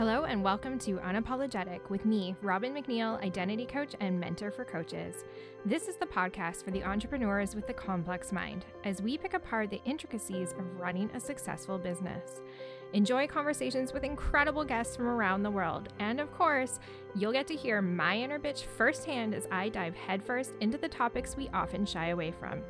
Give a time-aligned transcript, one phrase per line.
[0.00, 5.26] Hello, and welcome to Unapologetic with me, Robyn MacNeill, identity coach and mentor for coaches.
[5.66, 9.68] This is the podcast for the entrepreneurs with the complex mind as we pick apart
[9.68, 12.40] the intricacies of running a successful business.
[12.94, 15.90] Enjoy conversations with incredible guests from around the world.
[15.98, 16.80] And of course,
[17.14, 21.36] you'll get to hear my inner bitch firsthand as I dive headfirst into the topics
[21.36, 22.62] we often shy away from.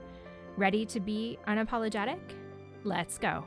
[0.56, 2.18] Ready to be unapologetic?
[2.82, 3.44] Let's go.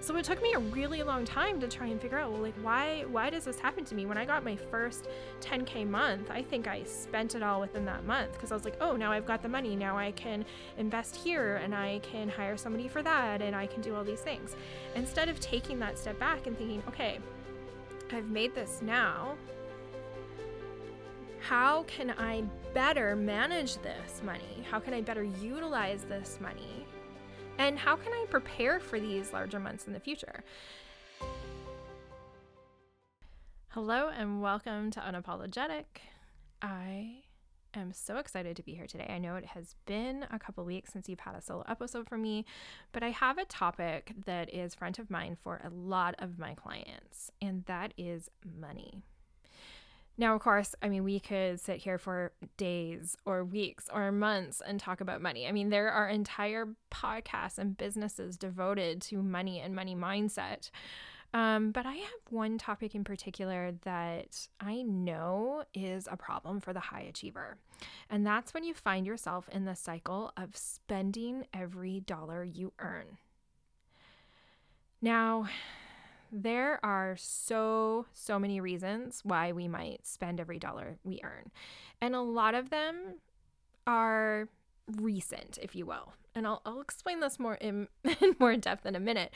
[0.00, 2.54] So it took me a really long time to try and figure out, well, like
[2.62, 4.06] why why does this happen to me?
[4.06, 5.08] When I got my first
[5.40, 8.76] 10k month, I think I spent it all within that month because I was like,
[8.80, 9.74] oh, now I've got the money.
[9.74, 10.44] Now I can
[10.78, 14.20] invest here and I can hire somebody for that and I can do all these
[14.20, 14.54] things.
[14.94, 17.18] Instead of taking that step back and thinking, okay,
[18.12, 19.34] I've made this now.
[21.40, 22.42] How can I
[22.74, 24.64] better manage this money?
[24.70, 26.86] How can I better utilize this money?
[27.58, 30.44] And how can I prepare for these larger months in the future?
[33.68, 35.84] Hello, and welcome to Unapologetic.
[36.60, 37.22] I
[37.74, 39.06] am so excited to be here today.
[39.08, 42.22] I know it has been a couple weeks since you've had a solo episode from
[42.22, 42.44] me,
[42.92, 46.54] but I have a topic that is front of mind for a lot of my
[46.54, 49.02] clients, and that is money.
[50.18, 54.62] Now, of course, I mean, we could sit here for days or weeks or months
[54.66, 55.46] and talk about money.
[55.46, 60.70] I mean, there are entire podcasts and businesses devoted to money and money mindset.
[61.34, 66.72] Um, but I have one topic in particular that I know is a problem for
[66.72, 67.58] the high achiever.
[68.08, 73.18] And that's when you find yourself in the cycle of spending every dollar you earn.
[75.02, 75.48] Now,
[76.32, 81.50] there are so, so many reasons why we might spend every dollar we earn.
[82.00, 83.16] And a lot of them
[83.86, 84.48] are
[84.96, 86.12] recent, if you will.
[86.34, 87.88] And I'll, I'll explain this more in,
[88.20, 89.32] in more depth in a minute.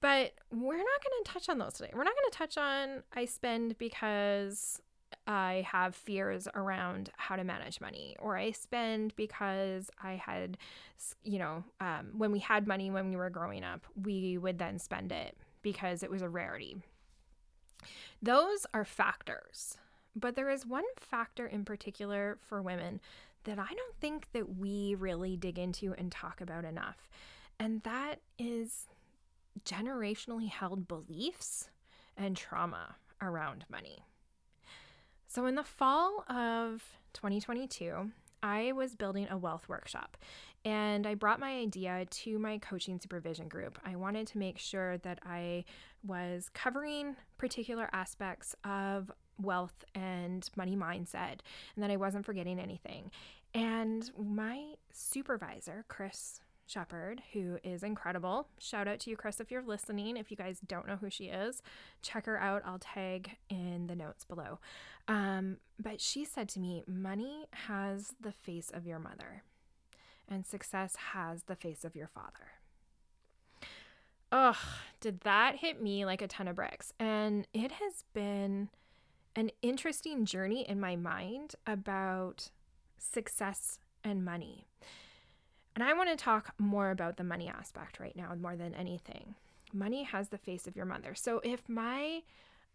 [0.00, 1.90] But we're not going to touch on those today.
[1.92, 4.80] We're not going to touch on I spend because
[5.26, 10.56] I have fears around how to manage money, or I spend because I had,
[11.22, 14.78] you know, um, when we had money when we were growing up, we would then
[14.78, 16.76] spend it because it was a rarity.
[18.22, 19.76] Those are factors.
[20.16, 23.00] But there is one factor in particular for women
[23.44, 27.08] that I don't think that we really dig into and talk about enough.
[27.58, 28.86] And that is
[29.64, 31.68] generationally held beliefs
[32.16, 34.04] and trauma around money.
[35.26, 36.82] So in the fall of
[37.12, 38.10] 2022,
[38.42, 40.16] I was building a wealth workshop
[40.64, 43.78] and I brought my idea to my coaching supervision group.
[43.84, 45.64] I wanted to make sure that I
[46.06, 49.10] was covering particular aspects of
[49.40, 51.40] wealth and money mindset
[51.74, 53.10] and that I wasn't forgetting anything.
[53.54, 58.46] And my supervisor, Kris Sheppard, who is incredible.
[58.58, 60.16] Shout out to you, Kris, if you're listening.
[60.16, 61.62] If you guys don't know who she is,
[62.00, 62.62] check her out.
[62.64, 64.60] I'll tag in the notes below.
[65.08, 69.42] Um, but she said to me, Money has the face of your mother,
[70.30, 72.52] and success has the face of your father.
[74.32, 74.56] Ugh,
[75.00, 76.92] did that hit me like a ton of bricks?
[77.00, 78.68] And it has been
[79.34, 82.50] an interesting journey in my mind about
[82.98, 84.66] success and money.
[85.74, 89.34] And I want to talk more about the money aspect right now more than anything.
[89.72, 91.14] Money has the face of your mother.
[91.14, 92.22] So if my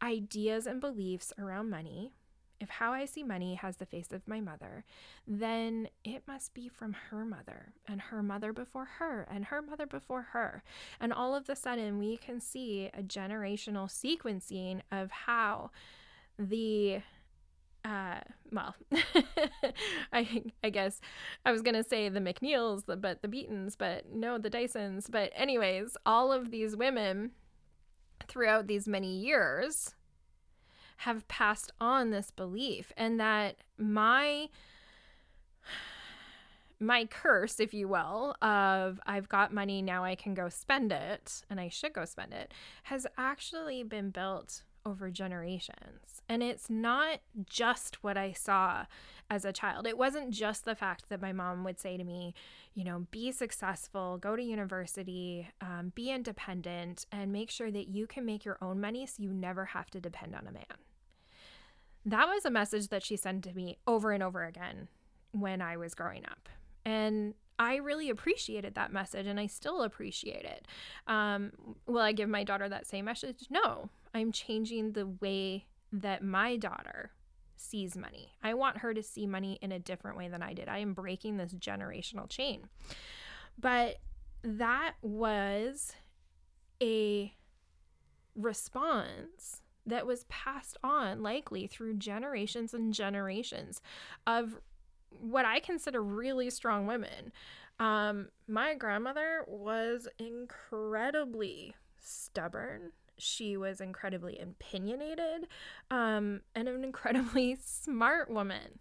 [0.01, 2.13] ideas and beliefs around money,
[2.59, 4.85] if how I see money has the face of my mother,
[5.27, 9.85] then it must be from her mother and her mother before her and her mother
[9.85, 10.63] before her.
[10.99, 15.71] And all of a sudden, we can see a generational sequencing of how
[16.39, 17.01] the
[17.83, 18.19] uh,
[18.51, 18.75] well,
[20.13, 20.99] I I guess
[21.45, 25.05] I was gonna say the MacNeills, the, but the Beatons, but no, the Dysons.
[25.09, 27.31] But anyways, all of these women
[28.27, 29.93] throughout these many years
[30.97, 34.49] have passed on this belief, and that my
[36.79, 41.43] my curse, if you will, of I've got money now I can go spend it
[41.49, 46.21] and I should go spend it, has actually been built over generations.
[46.29, 48.85] And it's not just what I saw
[49.29, 49.87] as a child.
[49.87, 52.33] It wasn't just the fact that my mom would say to me,
[52.73, 58.07] you know, be successful, go to university, um, be independent, and make sure that you
[58.07, 60.63] can make your own money so you never have to depend on a man.
[62.05, 64.89] That was a message that she sent to me over and over again
[65.31, 66.49] when I was growing up.
[66.85, 70.67] And I really appreciated that message and I still appreciate it.
[71.07, 71.51] Um,
[71.85, 73.47] will I give my daughter that same message?
[73.49, 77.11] No, I'm changing the way that my daughter
[77.55, 78.33] sees money.
[78.43, 80.67] I want her to see money in a different way than I did.
[80.67, 82.67] I am breaking this generational chain.
[83.57, 83.97] But
[84.43, 85.93] that was
[86.81, 87.33] a
[88.35, 93.81] response that was passed on likely through generations and generations
[94.27, 94.59] of
[95.19, 97.31] what I consider really strong women.
[97.79, 102.91] Um, my grandmother was incredibly stubborn.
[103.17, 105.47] She was incredibly opinionated
[105.91, 108.79] um, and an incredibly smart woman.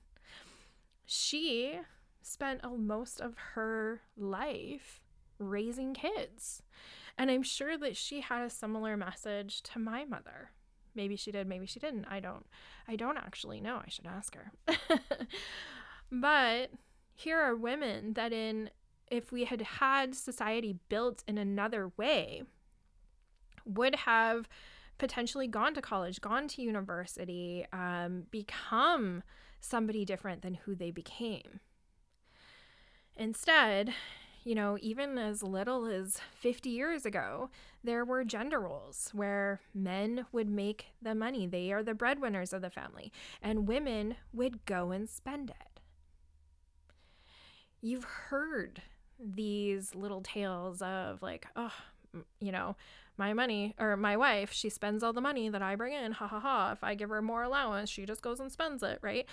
[1.06, 1.78] She
[2.22, 5.00] spent most of her life
[5.38, 6.62] raising kids.
[7.16, 10.50] And I'm sure that she had a similar message to my mother.
[10.94, 12.06] Maybe she did, maybe she didn't.
[12.08, 12.46] I don't
[12.88, 13.80] I don't actually know.
[13.84, 14.52] I should ask her.
[16.10, 16.70] but
[17.14, 18.70] here are women that in
[19.10, 22.42] if we had had society built in another way
[23.64, 24.48] would have
[24.98, 29.22] potentially gone to college, gone to university, um, become
[29.60, 31.60] somebody different than who they became.
[33.16, 33.94] Instead,
[34.44, 37.50] you know, even as little as 50 years ago,
[37.82, 41.46] there were gender roles where men would make the money.
[41.46, 45.73] They are the breadwinners of the family, and women would go and spend it.
[47.84, 48.80] You've heard
[49.20, 51.70] these little tales of like, oh,
[52.40, 52.76] you know,
[53.18, 56.12] my money or my wife, she spends all the money that I bring in.
[56.12, 56.72] Ha ha ha.
[56.72, 59.26] If I give her more allowance, she just goes and spends it, right?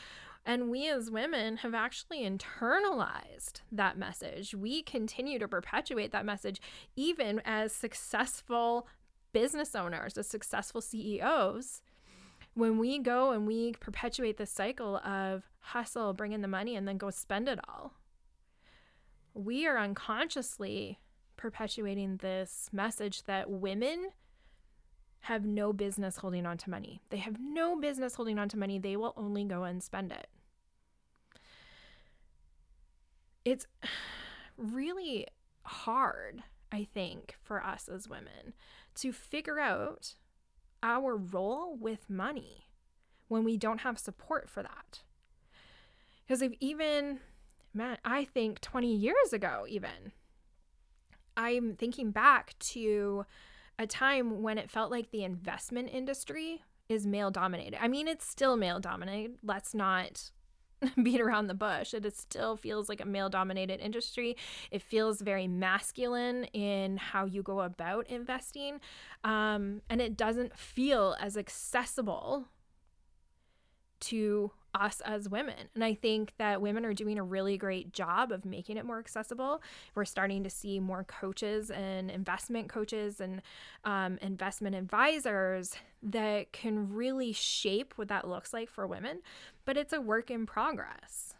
[0.46, 4.54] And we as women have actually internalized that message.
[4.54, 6.60] We continue to perpetuate that message
[6.98, 8.86] even as successful
[9.32, 11.82] business owners, as successful CEOs.
[12.54, 16.86] When we go and we perpetuate the cycle of hustle, bring in the money, and
[16.86, 17.94] then go spend it all,
[19.34, 21.00] we are unconsciously
[21.38, 24.10] perpetuating this message that women
[25.22, 27.02] have no business holding on to money.
[27.10, 28.80] They have no business holding on to money.
[28.80, 30.28] They will only go and spend it.
[33.46, 33.68] It's
[34.58, 35.28] really
[35.64, 38.54] hard, I think, for us as women
[38.96, 40.16] to figure out
[40.84, 42.68] our role with money
[43.28, 45.02] when we don't have support for that.
[46.24, 47.20] Because if even,
[47.74, 50.12] man, I think 20 years ago, even,
[51.38, 53.26] I'm thinking back to
[53.80, 57.82] a time when it felt like the investment industry is male dominated.
[57.82, 59.38] I mean, it's still male dominated.
[59.44, 60.32] Let's not
[61.04, 61.94] beat around the bush.
[61.94, 64.36] It still feels like a male dominated industry.
[64.72, 68.80] It feels very masculine in how you go about investing.
[69.24, 72.48] Um, and it doesn't feel as accessible
[74.02, 75.70] to us as women.
[75.76, 79.00] And I think that women are doing a really great job of making it more
[79.00, 79.62] accessible.
[79.96, 83.42] We're starting to see more coaches and investment coaches and
[83.84, 89.20] um, investment advisors that can really shape what that looks like for women,
[89.66, 91.36] but it's a work in progress.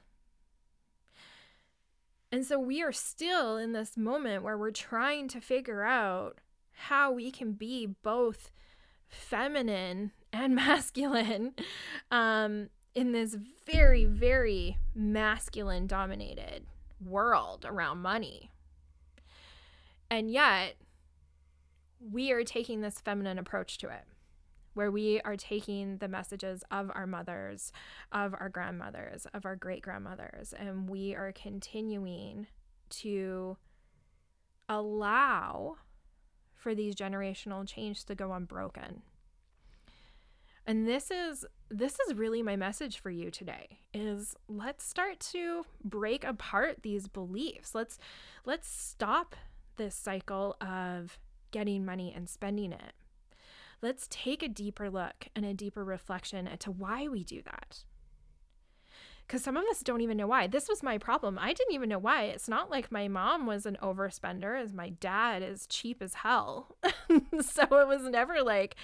[2.34, 6.40] And so we are still in this moment where we're trying to figure out
[6.74, 8.52] how we can be both
[9.10, 11.54] feminine and masculine
[12.10, 16.66] um, in this very, very masculine dominated
[17.04, 18.52] world around money.
[20.10, 20.76] And yet,
[22.00, 24.04] we are taking this feminine approach to it,
[24.74, 27.72] where we are taking the messages of our mothers,
[28.12, 32.48] of our grandmothers, of our great grandmothers, and we are continuing
[32.90, 33.58] to
[34.68, 35.78] allow
[36.54, 39.02] for these generational change to go unbroken.
[40.66, 45.64] And this is this is really my message for you today is let's start to
[45.84, 47.74] break apart these beliefs.
[47.74, 47.98] Let's
[48.46, 49.36] let's stop
[49.78, 51.18] this cycle of
[51.52, 52.94] getting money and spending it.
[53.82, 57.84] Let's take a deeper look and a deeper reflection into why we do that
[59.32, 60.46] because some of us don't even know why.
[60.46, 61.40] This was my problem.
[61.40, 62.24] I didn't even know why.
[62.24, 66.76] It's not like my mom was an overspender, as my dad is cheap as hell.
[67.40, 68.76] so it was never like,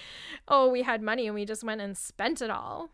[0.48, 2.88] oh, we had money and we just went and spent it all.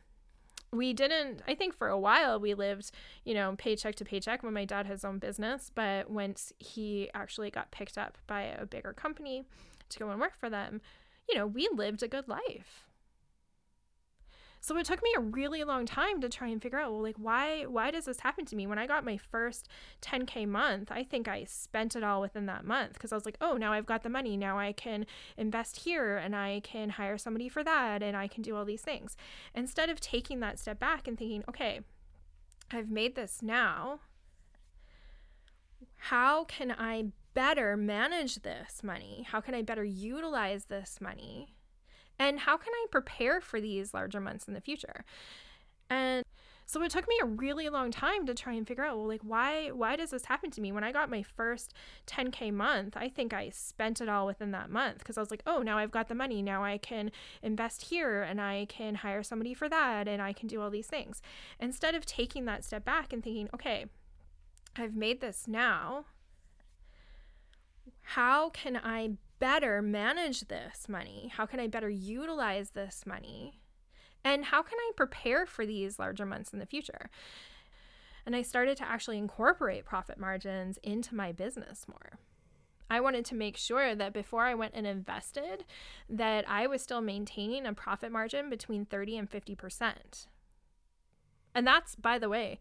[0.72, 2.90] We didn't, I think for a while we lived,
[3.24, 5.70] you know, paycheck to paycheck when my dad had his own business.
[5.72, 9.44] But once he actually got picked up by a bigger company
[9.90, 10.80] to go and work for them,
[11.28, 12.84] you know, we lived a good life
[14.64, 17.16] so it took me a really long time to try and figure out, well, like
[17.18, 18.66] why why does this happen to me?
[18.66, 19.68] When I got my first
[20.00, 23.36] 10k month, I think I spent it all within that month because I was like,
[23.42, 24.38] oh, now I've got the money.
[24.38, 25.04] Now I can
[25.36, 28.80] invest here and I can hire somebody for that and I can do all these
[28.80, 29.18] things.
[29.54, 31.80] Instead of taking that step back and thinking, okay,
[32.70, 34.00] I've made this now.
[35.96, 39.26] How can I better manage this money?
[39.28, 41.53] How can I better utilize this money?
[42.18, 45.04] And how can I prepare for these larger months in the future?
[45.90, 46.24] And
[46.66, 49.20] So it took me a really long time to try and figure out, well, like
[49.22, 50.72] why why does this happen to me?
[50.72, 51.74] When I got my first
[52.06, 55.42] 10k month, I think I spent it all within that month because I was like,
[55.46, 56.42] oh, now I've got the money.
[56.42, 57.10] Now I can
[57.42, 60.86] invest here and I can hire somebody for that and I can do all these
[60.86, 61.20] things.
[61.60, 63.86] Instead of taking that step back and thinking, okay,
[64.76, 66.06] I've made this now.
[68.02, 69.12] How can I
[69.44, 71.30] better manage this money?
[71.36, 73.60] How can I better utilize this money?
[74.24, 77.10] And how can I prepare for these larger months in the future?
[78.24, 82.12] And I started to actually incorporate profit margins into my business more.
[82.88, 85.66] I wanted to make sure that before I went and invested
[86.08, 90.26] that I was still maintaining a profit margin between 30 and 50%.
[91.54, 92.60] And that's by the way,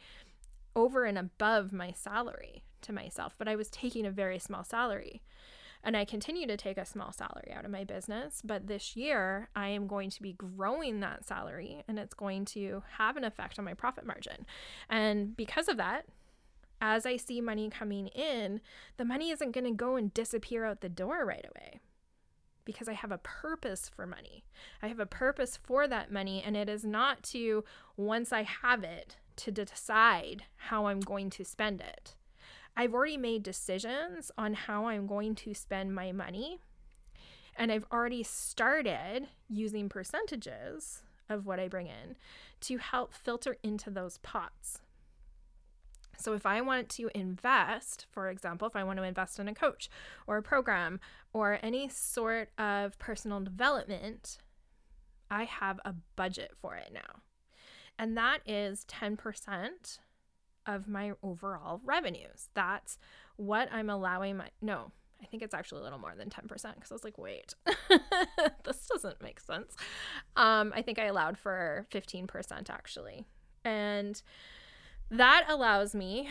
[0.76, 5.22] over and above my salary to myself, but I was taking a very small salary.
[5.84, 8.42] And I continue to take a small salary out of my business.
[8.44, 12.84] But this year, I am going to be growing that salary and it's going to
[12.98, 14.46] have an effect on my profit margin.
[14.90, 16.06] And because of that,
[16.80, 18.62] as I see money coming in,
[18.98, 21.80] the money isn't going to go and disappear out the door right away
[22.66, 24.44] because I have a purpose for money.
[24.82, 27.64] I have a purpose for that money, and it is not to,
[27.98, 32.16] once I have it, to decide how I'm going to spend it.
[32.76, 36.60] I've already made decisions on how I'm going to spend my money.
[37.56, 42.16] And I've already started using percentages of what I bring in
[42.62, 44.80] to help filter into those pots.
[46.18, 49.54] So, if I want to invest, for example, if I want to invest in a
[49.54, 49.90] coach
[50.28, 51.00] or a program
[51.34, 54.38] or any sort of personal development,
[55.30, 57.22] I have a budget for it now.
[57.98, 60.00] And that is 10%
[60.66, 62.50] of my overall revenues.
[62.54, 62.98] That's
[63.36, 64.92] what I'm allowing my no,
[65.24, 67.56] I think it's actually a little more than 10% because I was like, wait,
[68.66, 69.76] this doesn't make sense.
[70.36, 73.26] Um, I think I allowed for 15% actually.
[73.64, 74.22] And
[75.10, 76.30] that allows me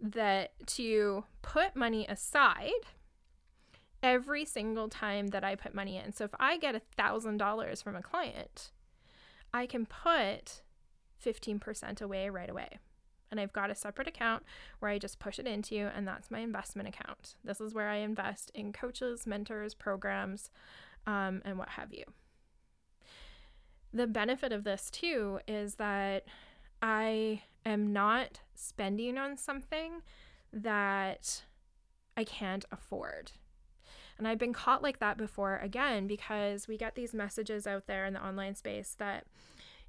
[0.00, 2.70] that to put money aside
[4.02, 6.12] every single time that I put money in.
[6.12, 8.70] So if I get a thousand dollars from a client,
[9.52, 10.62] I can put
[11.24, 12.78] 15% away right away
[13.32, 14.44] and I've got a separate account
[14.78, 17.34] where I just push it into, and that's my investment account.
[17.42, 20.50] This is where I invest in coaches, mentors, programs,
[21.06, 22.04] um, and what have you.
[23.92, 26.24] The benefit of this too is that
[26.80, 30.02] I am not spending on something
[30.52, 31.42] that
[32.16, 33.32] I can't afford.
[34.18, 38.04] And I've been caught like that before again because we get these messages out there
[38.04, 39.24] in the online space that,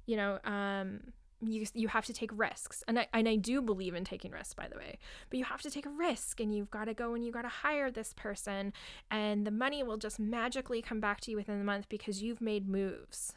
[0.06, 1.12] you know, um,
[1.46, 2.82] you you have to take risks.
[2.86, 4.98] And I, and I do believe in taking risks by the way
[5.30, 7.42] but you have to take a risk and you've got to go and you got
[7.42, 8.72] to hire this person
[9.10, 12.40] and the money will just magically come back to you within the month because you've
[12.40, 13.32] made moves.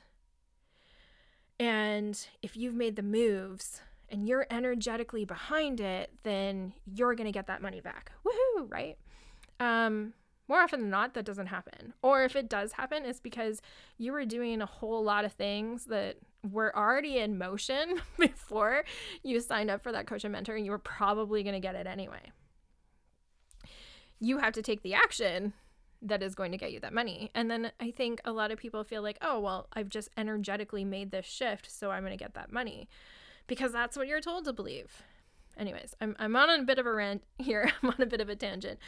[1.59, 7.31] And if you've made the moves and you're energetically behind it then you're going to
[7.31, 8.11] get that money back.
[8.25, 8.97] Woohoo right?
[9.59, 10.13] Um
[10.47, 11.93] more often than not that doesn't happen.
[12.01, 13.61] Or if it does happen it's because
[13.97, 16.17] you were doing a whole lot of things that
[16.49, 18.83] were already in motion before
[19.23, 21.75] you signed up for that coach and mentor and you were probably going to get
[21.75, 22.31] it anyway.
[24.19, 25.53] You have to take the action
[26.01, 27.31] that is going to get you that money.
[27.33, 30.85] And then i think a lot of people feel like oh well i've just energetically
[30.85, 32.87] made this shift so i'm going to get that money.
[33.47, 35.03] Because that's what you're told to believe
[35.57, 37.71] anyways, I'm, I'm on a bit of a rant here.
[37.81, 38.79] I'm on a bit of a tangent.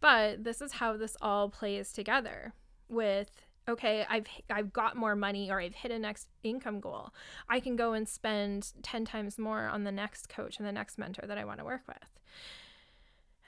[0.00, 2.52] But this is how this all plays together
[2.88, 3.30] with
[3.68, 7.12] okay, I've I've got more money or I've hit a next income goal.
[7.48, 10.98] I can go and spend 10 times more on the next coach and the next
[10.98, 12.20] mentor that I want to work with.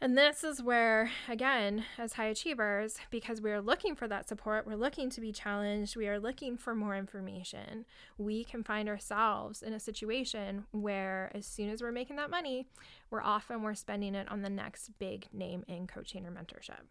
[0.01, 4.65] And this is where, again, as high achievers, because we are looking for that support,
[4.65, 7.85] we're looking to be challenged, we are looking for more information,
[8.17, 12.69] we can find ourselves in a situation where, as soon as we're making that money,
[13.11, 16.87] we're often we're spending it on the next big name in coaching or mentorship.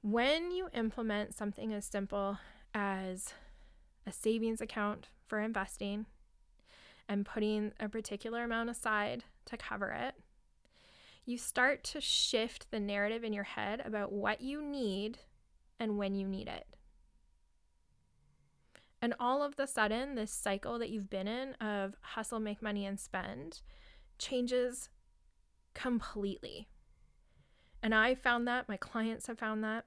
[0.00, 2.38] When you implement something as simple
[2.72, 3.34] as
[4.06, 6.06] a savings account for investing
[7.08, 10.14] and putting a particular amount aside to cover it,
[11.28, 15.18] you start to shift the narrative in your head about what you need
[15.78, 16.66] and when you need it.
[19.02, 22.86] And all of the sudden, this cycle that you've been in of hustle, make money,
[22.86, 23.60] and spend
[24.18, 24.88] changes
[25.74, 26.66] completely.
[27.82, 29.84] And I found that, my clients have found that.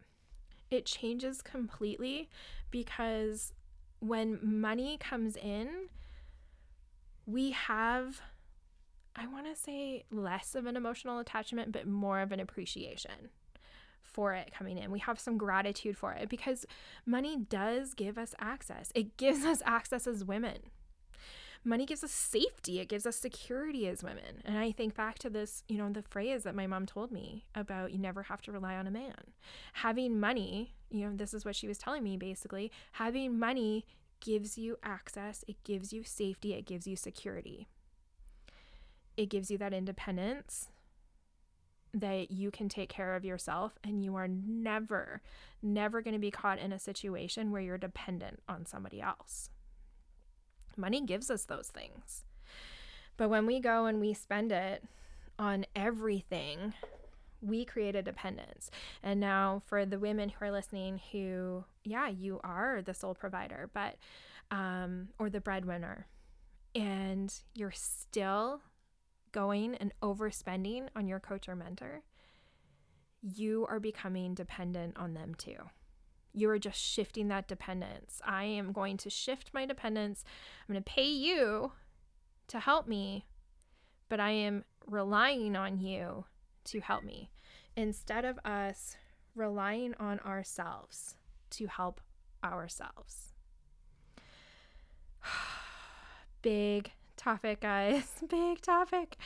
[0.69, 2.29] It changes completely
[2.69, 3.51] because
[3.99, 5.87] when money comes in,
[7.25, 8.21] we have
[9.15, 13.29] I want to say less of an emotional attachment, but more of an appreciation
[14.03, 14.91] for it coming in.
[14.91, 16.65] We have some gratitude for it because
[17.05, 18.91] money does give us access.
[18.95, 20.57] It gives us access as women.
[21.63, 24.41] Money gives us safety, it gives us security as women.
[24.45, 27.45] And I think back to this, you know, the phrase that my mom told me
[27.53, 29.13] about you never have to rely on a man.
[29.73, 33.85] Having money, you know, this is what she was telling me basically, having money
[34.21, 37.67] gives you access, it gives you safety, it gives you security.
[39.21, 40.69] It gives you that independence
[41.93, 45.21] that you can take care of yourself and you are never,
[45.61, 49.51] never going to be caught in a situation where you're dependent on somebody else.
[50.75, 52.23] Money gives us those things.
[53.15, 54.83] But when we go and we spend it
[55.37, 56.73] on everything,
[57.43, 58.71] we create a dependence.
[59.03, 63.69] And now, for the women who are listening, who, yeah, you are the sole provider,
[63.71, 63.97] but,
[64.49, 66.07] um, or the breadwinner,
[66.73, 68.61] and you're still
[69.31, 72.03] going and overspending on your coach or mentor,
[73.21, 75.57] you are becoming dependent on them too.
[76.33, 78.21] You are just shifting that dependence.
[78.25, 80.23] I am going to shift my dependence.
[80.61, 81.73] I'm going to pay you
[82.47, 83.25] to help me,
[84.09, 86.25] but I am relying on you
[86.65, 87.31] to help me
[87.75, 88.95] instead of us
[89.35, 91.15] relying on ourselves
[91.51, 92.01] to help
[92.43, 93.33] ourselves.
[96.41, 98.03] Big topic, guys.
[98.29, 99.17] Big topic.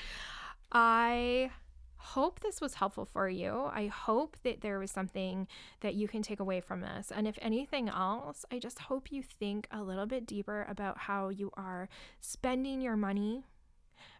[0.72, 1.52] I
[1.98, 3.70] hope this was helpful for you.
[3.74, 5.48] I hope that there was something
[5.80, 7.12] that you can take away from this.
[7.16, 11.30] And if anything else, I just hope you think a little bit deeper about how
[11.30, 11.88] you are
[12.20, 13.46] spending your money,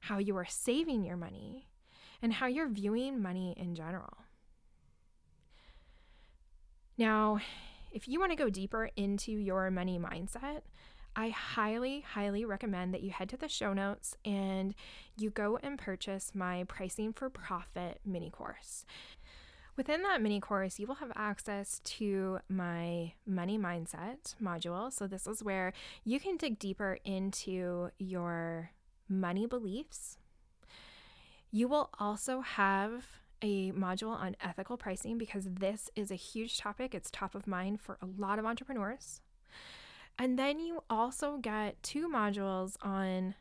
[0.02, 1.68] how you are saving your money,
[2.22, 4.18] and how you're viewing money in general.
[6.98, 7.40] Now,
[7.92, 10.62] if you want to go deeper into your money mindset,
[11.16, 14.76] I highly, highly recommend that you head to the show notes and
[15.18, 18.86] you go and purchase my Pricing for Profit mini course.
[19.78, 24.92] Within that mini course, you will have access to my money mindset module.
[24.92, 25.74] So, this is where
[26.06, 28.72] you can dig deeper into your
[29.10, 30.18] money beliefs.
[31.52, 33.06] You will also have
[33.42, 36.96] a module on ethical pricing because this is a huge topic.
[36.96, 39.22] It's top of mind for a lot of entrepreneurs.
[40.18, 43.36] And then you also get two modules on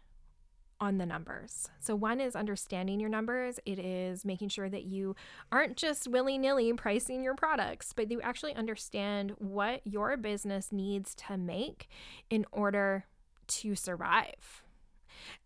[0.81, 1.70] on the numbers.
[1.79, 3.61] So one is understanding your numbers.
[3.64, 5.14] It is making sure that you
[5.53, 11.38] aren't just willy-nilly pricing your products, but you actually understand what your business needs to
[11.38, 11.88] make
[12.29, 13.07] in order
[13.46, 14.62] to survive.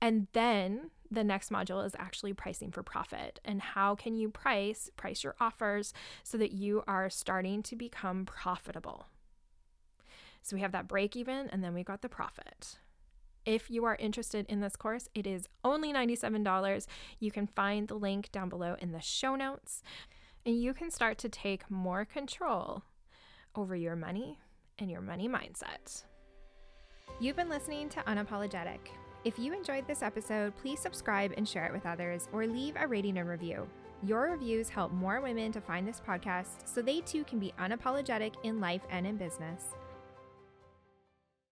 [0.00, 4.90] And then the next module is actually pricing for profit and how can you price
[4.96, 9.06] price your offers so that you are starting to become profitable
[10.42, 12.78] so we have that break even and then we got the profit.
[13.44, 16.86] If you are interested in this course, it is only $97.
[17.18, 19.82] You can find the link down below in the show notes,
[20.44, 22.82] and you can start to take more control
[23.54, 24.38] over your money
[24.78, 26.04] and your money mindset.
[27.20, 28.80] You've been listening to Unapologetic.
[29.24, 32.86] If you enjoyed this episode, please subscribe and share it with others or leave a
[32.86, 33.66] rating and review.
[34.04, 38.34] Your reviews help more women to find this podcast so they too can be unapologetic
[38.44, 39.74] in life and in business.